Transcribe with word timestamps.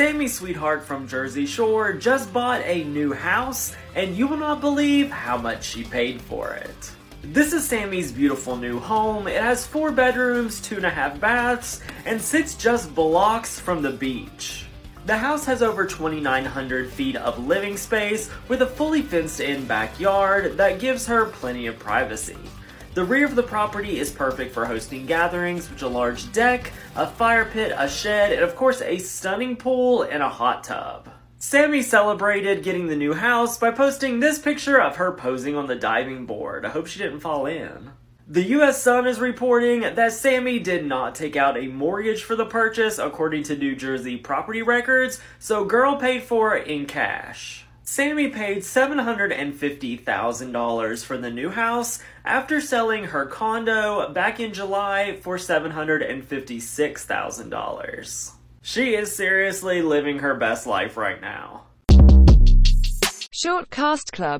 Sammi 0.00 0.28
Sweetheart 0.28 0.82
from 0.82 1.06
Jersey 1.06 1.44
Shore 1.44 1.92
just 1.92 2.32
bought 2.32 2.62
a 2.64 2.84
new 2.84 3.12
house, 3.12 3.76
and 3.94 4.16
you 4.16 4.26
will 4.26 4.38
not 4.38 4.62
believe 4.62 5.10
how 5.10 5.36
much 5.36 5.62
she 5.62 5.84
paid 5.84 6.22
for 6.22 6.54
it. 6.54 6.92
This 7.20 7.52
is 7.52 7.68
Sammi's 7.68 8.10
beautiful 8.10 8.56
new 8.56 8.78
home. 8.78 9.28
It 9.28 9.36
has 9.36 9.66
four 9.66 9.92
bedrooms, 9.92 10.62
two 10.62 10.76
and 10.76 10.86
a 10.86 10.90
half 10.90 11.20
baths, 11.20 11.82
and 12.06 12.18
sits 12.18 12.54
just 12.54 12.94
blocks 12.94 13.60
from 13.60 13.82
the 13.82 13.90
beach. 13.90 14.64
The 15.04 15.18
house 15.18 15.44
has 15.44 15.62
over 15.62 15.84
2,900 15.84 16.90
feet 16.90 17.16
of 17.16 17.46
living 17.46 17.76
space 17.76 18.30
with 18.48 18.62
a 18.62 18.66
fully 18.66 19.02
fenced 19.02 19.40
in 19.40 19.66
backyard 19.66 20.56
that 20.56 20.80
gives 20.80 21.06
her 21.08 21.26
plenty 21.26 21.66
of 21.66 21.78
privacy. 21.78 22.38
The 22.92 23.04
rear 23.04 23.24
of 23.24 23.36
the 23.36 23.42
property 23.44 24.00
is 24.00 24.10
perfect 24.10 24.52
for 24.52 24.66
hosting 24.66 25.06
gatherings 25.06 25.70
with 25.70 25.80
a 25.82 25.86
large 25.86 26.32
deck, 26.32 26.72
a 26.96 27.06
fire 27.06 27.44
pit, 27.44 27.72
a 27.76 27.88
shed, 27.88 28.32
and 28.32 28.42
of 28.42 28.56
course 28.56 28.82
a 28.82 28.98
stunning 28.98 29.54
pool 29.54 30.02
and 30.02 30.24
a 30.24 30.28
hot 30.28 30.64
tub. 30.64 31.08
Sammi 31.38 31.84
celebrated 31.84 32.64
getting 32.64 32.88
the 32.88 32.96
new 32.96 33.14
house 33.14 33.56
by 33.58 33.70
posting 33.70 34.18
this 34.18 34.40
picture 34.40 34.80
of 34.80 34.96
her 34.96 35.12
posing 35.12 35.54
on 35.54 35.68
the 35.68 35.76
diving 35.76 36.26
board. 36.26 36.66
I 36.66 36.70
hope 36.70 36.88
she 36.88 36.98
didn't 36.98 37.20
fall 37.20 37.46
in. 37.46 37.92
The 38.26 38.46
US 38.58 38.82
Sun 38.82 39.06
is 39.06 39.20
reporting 39.20 39.82
that 39.82 40.12
Sammi 40.12 40.58
did 40.58 40.84
not 40.84 41.14
take 41.14 41.36
out 41.36 41.56
a 41.56 41.68
mortgage 41.68 42.24
for 42.24 42.34
the 42.34 42.44
purchase 42.44 42.98
according 42.98 43.44
to 43.44 43.56
New 43.56 43.76
Jersey 43.76 44.16
property 44.16 44.62
records, 44.62 45.20
so 45.38 45.64
girl 45.64 45.94
paid 45.94 46.24
for 46.24 46.56
it 46.56 46.66
in 46.66 46.86
cash. 46.86 47.66
Sammi 47.90 48.28
paid 48.28 48.58
$750,000 48.58 51.04
for 51.04 51.18
the 51.18 51.32
new 51.32 51.50
house 51.50 51.98
after 52.24 52.60
selling 52.60 53.06
her 53.06 53.26
condo 53.26 54.12
back 54.12 54.38
in 54.38 54.54
July 54.54 55.18
for 55.22 55.38
$756,000. 55.38 58.30
She 58.62 58.94
is 58.94 59.16
seriously 59.16 59.82
living 59.82 60.20
her 60.20 60.36
best 60.36 60.68
life 60.68 60.96
right 60.96 61.20
now. 61.20 61.64
Short 63.32 63.70
Cast 63.70 64.12
Club 64.12 64.38